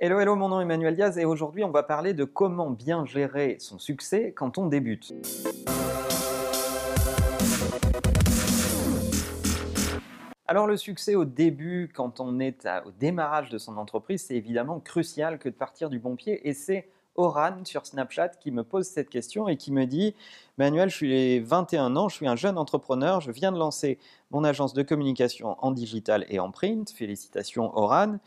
[0.00, 3.04] Hello, hello, mon nom est Emmanuel Diaz et aujourd'hui on va parler de comment bien
[3.04, 5.12] gérer son succès quand on débute.
[10.46, 14.78] Alors le succès au début, quand on est au démarrage de son entreprise, c'est évidemment
[14.78, 18.86] crucial que de partir du bon pied et c'est Oran sur Snapchat qui me pose
[18.86, 20.14] cette question et qui me dit
[20.58, 23.98] Manuel, je suis 21 ans, je suis un jeune entrepreneur, je viens de lancer
[24.30, 26.88] mon agence de communication en digital et en print.
[26.88, 28.18] Félicitations Oran.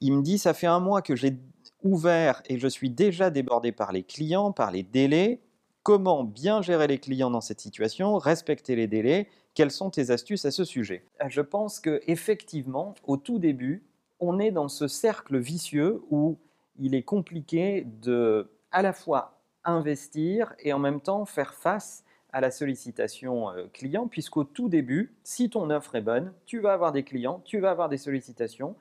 [0.00, 1.36] Il me dit, ça fait un mois que j'ai
[1.82, 5.40] ouvert et je suis déjà débordé par les clients, par les délais.
[5.82, 9.28] Comment bien gérer les clients dans cette situation, respecter les délais?
[9.54, 11.04] Quelles sont tes astuces à ce sujet?
[11.22, 13.82] Euh, Je pense que effectivement, au tout début,
[14.20, 16.38] on est dans ce cercle vicieux où
[16.78, 22.40] il est compliqué de à la fois investir et en même temps faire face à
[22.40, 26.92] la sollicitation euh, client, puisqu'au tout début, si ton offre est bonne, tu vas avoir
[26.92, 28.76] des clients, tu vas avoir des sollicitations,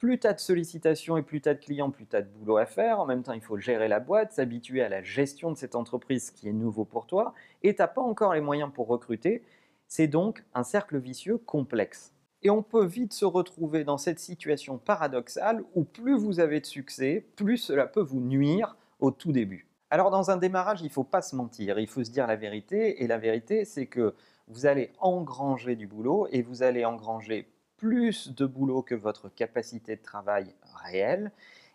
[0.00, 2.28] plus tu as de sollicitations et plus tu as de clients, plus tu as de
[2.28, 2.98] boulot à faire.
[2.98, 6.30] En même temps, il faut gérer la boîte, s'habituer à la gestion de cette entreprise
[6.30, 9.44] qui est nouveau pour toi, et tu n'as pas encore les moyens pour recruter.
[9.86, 12.14] C'est donc un cercle vicieux complexe.
[12.42, 16.66] Et on peut vite se retrouver dans cette situation paradoxale où plus vous avez de
[16.66, 19.66] succès, plus cela peut vous nuire au tout début.
[19.90, 22.36] Alors dans un démarrage, il ne faut pas se mentir, il faut se dire la
[22.36, 24.14] vérité, et la vérité c'est que
[24.48, 27.48] vous allez engranger du boulot et vous allez engranger
[27.80, 31.32] plus de boulot que votre capacité de travail réelle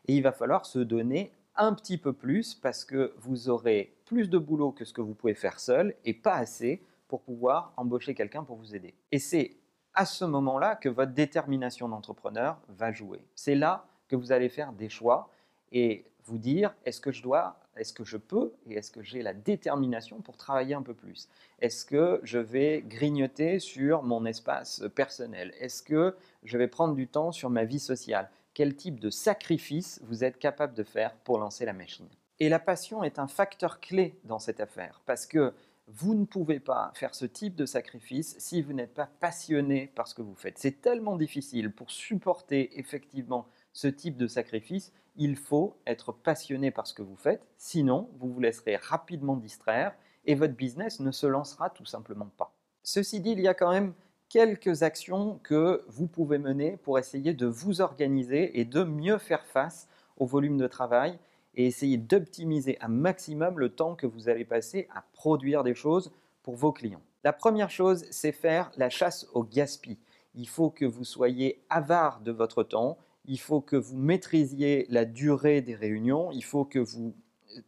[0.07, 4.29] et il va falloir se donner un petit peu plus parce que vous aurez plus
[4.29, 8.13] de boulot que ce que vous pouvez faire seul et pas assez pour pouvoir embaucher
[8.13, 8.93] quelqu'un pour vous aider.
[9.11, 9.57] Et c'est
[9.95, 13.25] à ce moment-là que votre détermination d'entrepreneur va jouer.
[13.33, 15.29] C'est là que vous allez faire des choix
[15.75, 19.21] et vous dire est-ce que je dois, est-ce que je peux et est-ce que j'ai
[19.21, 21.29] la détermination pour travailler un peu plus?
[21.59, 25.53] Est-ce que je vais grignoter sur mon espace personnel?
[25.59, 28.31] Est-ce que je vais prendre du temps sur ma vie sociale?
[28.53, 32.07] Quel type de sacrifice vous êtes capable de faire pour lancer la machine?
[32.39, 35.53] Et la passion est un facteur clé dans cette affaire parce que
[35.87, 40.07] vous ne pouvez pas faire ce type de sacrifice si vous n'êtes pas passionné par
[40.07, 40.57] ce que vous faites.
[40.57, 46.87] C'est tellement difficile pour supporter effectivement ce type de sacrifice, il faut être passionné par
[46.87, 49.93] ce que vous faites, sinon vous vous laisserez rapidement distraire
[50.25, 52.53] et votre business ne se lancera tout simplement pas.
[52.83, 53.93] Ceci dit, il y a quand même
[54.29, 59.45] quelques actions que vous pouvez mener pour essayer de vous organiser et de mieux faire
[59.45, 59.87] face
[60.17, 61.19] au volume de travail
[61.55, 66.11] et essayer d'optimiser un maximum le temps que vous allez passer à produire des choses
[66.43, 67.01] pour vos clients.
[67.23, 69.97] La première chose, c'est faire la chasse au gaspillage.
[70.35, 75.05] Il faut que vous soyez avare de votre temps il faut que vous maîtrisiez la
[75.05, 77.15] durée des réunions, il faut que vous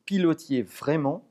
[0.06, 1.24] pilotiez vraiment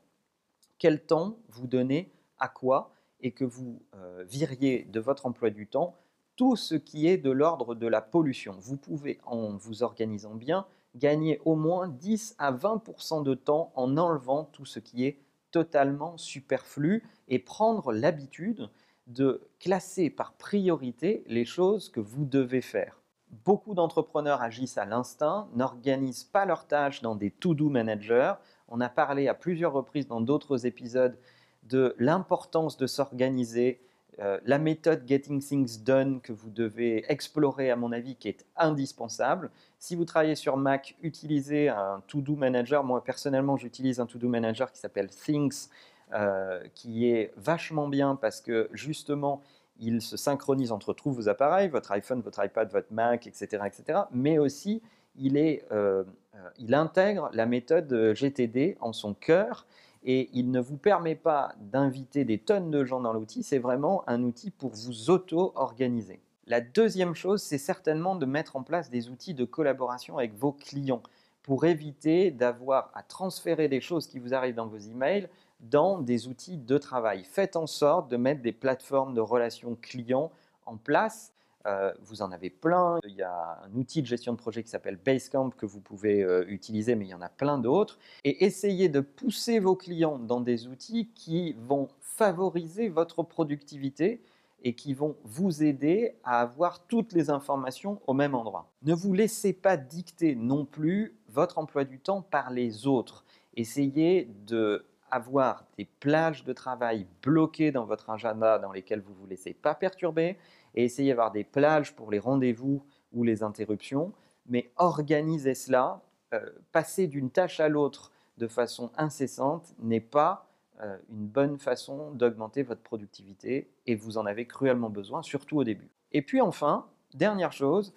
[0.79, 5.67] quel temps vous donnez à quoi et que vous euh, viriez de votre emploi du
[5.67, 5.97] temps
[6.37, 8.57] tout ce qui est de l'ordre de la pollution.
[8.61, 13.97] Vous pouvez, en vous organisant bien, gagner au moins 10 à 20% de temps en
[13.97, 15.19] enlevant tout ce qui est
[15.51, 18.69] totalement superflu et prendre l'habitude
[19.07, 23.01] de classer par priorité les choses que vous devez faire.
[23.45, 28.35] Beaucoup d'entrepreneurs agissent à l'instinct, n'organisent pas leurs tâches dans des to-do managers.
[28.69, 31.19] On a parlé à plusieurs reprises dans d'autres épisodes
[31.65, 33.81] de l'importance de s'organiser,
[34.21, 38.47] euh, la méthode Getting Things Done que vous devez explorer à mon avis qui est
[38.57, 39.51] indispensable.
[39.79, 42.83] Si vous travaillez sur Mac, utilisez un to-do manager.
[42.83, 45.69] Moi personnellement j'utilise un to-do manager qui s'appelle Things
[46.15, 49.43] euh, qui est vachement bien parce que justement
[49.81, 53.63] il se synchronise entre tous vos appareils, votre iPhone, votre iPad, votre Mac, etc.
[53.67, 54.01] etc.
[54.13, 54.83] mais aussi
[55.19, 56.05] il, est, euh,
[56.35, 59.67] euh, il intègre la méthode GTD en son cœur
[60.05, 64.05] et il ne vous permet pas d'inviter des tonnes de gens dans l'outil, c'est vraiment
[64.09, 66.21] un outil pour vous auto-organiser.
[66.47, 70.53] La deuxième chose, c'est certainement de mettre en place des outils de collaboration avec vos
[70.53, 71.03] clients
[71.43, 75.29] pour éviter d'avoir à transférer des choses qui vous arrivent dans vos emails
[75.61, 77.25] dans des outils de travail.
[77.25, 80.31] Faites en sorte de mettre des plateformes de relations clients
[80.67, 81.33] en place.
[81.67, 82.99] Euh, vous en avez plein.
[83.05, 86.23] Il y a un outil de gestion de projet qui s'appelle Basecamp que vous pouvez
[86.23, 87.99] euh, utiliser, mais il y en a plein d'autres.
[88.23, 94.23] Et essayez de pousser vos clients dans des outils qui vont favoriser votre productivité
[94.63, 98.71] et qui vont vous aider à avoir toutes les informations au même endroit.
[98.83, 103.25] Ne vous laissez pas dicter non plus votre emploi du temps par les autres.
[103.55, 104.85] Essayez de
[105.17, 109.55] avoir des plages de travail bloquées dans votre agenda dans lesquelles vous ne vous laissez
[109.55, 110.37] pas perturber
[110.75, 114.13] et essayez d'avoir des plages pour les rendez-vous ou les interruptions,
[114.47, 116.03] mais organisez cela.
[116.35, 122.11] Euh, passer d'une tâche à l'autre de façon incessante n'est pas euh, une bonne façon
[122.11, 125.89] d'augmenter votre productivité et vous en avez cruellement besoin, surtout au début.
[126.13, 127.95] Et puis enfin, dernière chose,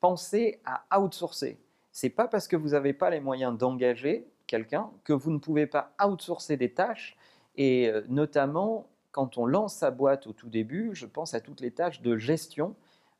[0.00, 1.58] pensez à outsourcer.
[1.92, 5.66] c'est pas parce que vous n'avez pas les moyens d'engager quelqu'un que vous ne pouvez
[5.66, 7.16] pas outsourcer des tâches
[7.56, 11.60] et euh, notamment quand on lance sa boîte au tout début, je pense à toutes
[11.60, 12.76] les tâches de gestion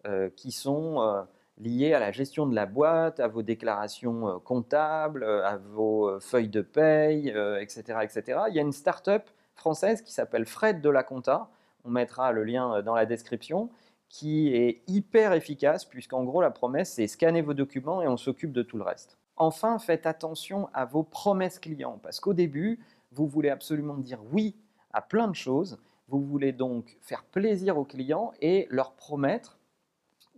[0.07, 1.23] euh, qui sont euh,
[1.59, 6.63] liées à la gestion de la boîte, à vos déclarations comptables, à vos feuilles de
[6.63, 8.41] paye, etc., etc.
[8.49, 11.49] Il y a une start-up française qui s'appelle Fred de la Compta.
[11.85, 13.71] On mettra le lien dans la description
[14.09, 18.53] qui est hyper efficace, puisqu'en gros, la promesse, c'est scanner vos documents et on s'occupe
[18.53, 19.17] de tout le reste.
[19.37, 22.81] Enfin, faites attention à vos promesses clients, parce qu'au début,
[23.13, 24.57] vous voulez absolument dire oui
[24.93, 25.79] à plein de choses.
[26.09, 29.59] Vous voulez donc faire plaisir aux clients et leur promettre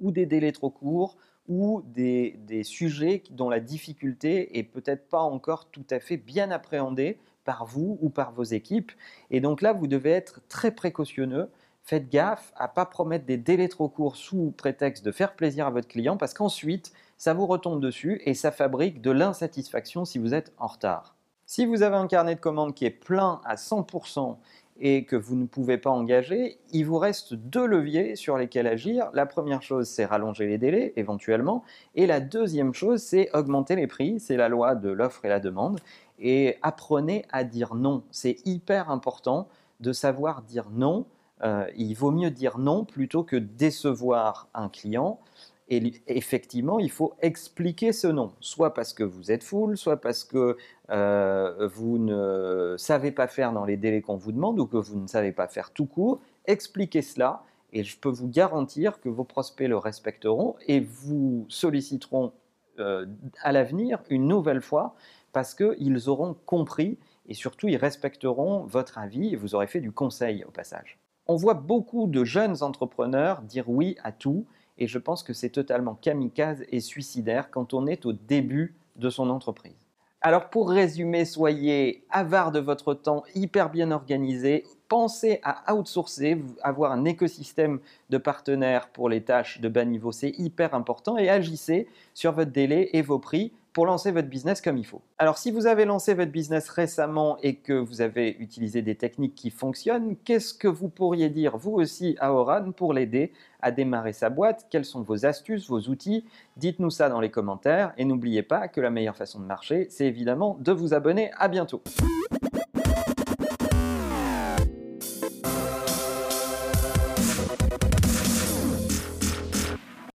[0.01, 1.17] ou des délais trop courts
[1.49, 6.51] ou des, des sujets dont la difficulté est peut-être pas encore tout à fait bien
[6.51, 8.93] appréhendée par vous ou par vos équipes.
[9.31, 11.51] Et donc là, vous devez être très précautionneux
[11.87, 15.69] faites gaffe à ne pas promettre des délais trop courts sous prétexte de faire plaisir
[15.69, 20.19] à votre client parce qu'ensuite, ça vous retombe dessus et ça fabrique de l'insatisfaction si
[20.19, 21.17] vous êtes en retard.
[21.47, 24.37] Si vous avez un carnet de commandes qui est plein à 100%
[24.79, 29.11] et que vous ne pouvez pas engager, il vous reste deux leviers sur lesquels agir.
[29.15, 31.63] La première chose, c'est rallonger les délais éventuellement.
[31.95, 34.19] Et la deuxième chose, c'est augmenter les prix.
[34.19, 35.81] C'est la loi de l'offre et la demande.
[36.19, 38.03] Et apprenez à dire non.
[38.11, 39.49] C'est hyper important
[39.81, 41.07] de savoir dire non
[41.43, 45.21] euh, il vaut mieux dire non plutôt que décevoir un client.
[45.69, 50.23] Et effectivement, il faut expliquer ce non, soit parce que vous êtes full, soit parce
[50.23, 50.57] que
[50.91, 55.01] euh, vous ne savez pas faire dans les délais qu'on vous demande ou que vous
[55.01, 56.21] ne savez pas faire tout court.
[56.45, 57.43] Expliquez cela
[57.73, 62.33] et je peux vous garantir que vos prospects le respecteront et vous solliciteront
[62.79, 63.07] euh,
[63.43, 64.95] à l'avenir une nouvelle fois
[65.33, 66.97] parce qu'ils auront compris
[67.27, 70.99] et surtout ils respecteront votre avis et vous aurez fait du conseil au passage.
[71.27, 74.47] On voit beaucoup de jeunes entrepreneurs dire oui à tout
[74.79, 79.11] et je pense que c'est totalement kamikaze et suicidaire quand on est au début de
[79.11, 79.87] son entreprise.
[80.23, 86.93] Alors pour résumer, soyez avare de votre temps, hyper bien organisé, pensez à outsourcer, avoir
[86.93, 87.81] un écosystème
[88.11, 92.51] de partenaires pour les tâches de bas niveau, c'est hyper important et agissez sur votre
[92.51, 95.03] délai et vos prix pour lancer votre business comme il faut.
[95.19, 99.35] Alors si vous avez lancé votre business récemment et que vous avez utilisé des techniques
[99.35, 104.15] qui fonctionnent, qu'est-ce que vous pourriez dire vous aussi à Oran pour l'aider à démarrer
[104.15, 104.67] sa boîte?
[104.71, 106.25] Quelles sont vos astuces, vos outils?
[106.57, 110.07] Dites-nous ça dans les commentaires et n'oubliez pas que la meilleure façon de marcher, c'est
[110.07, 111.31] évidemment de vous abonner.
[111.37, 111.83] À bientôt.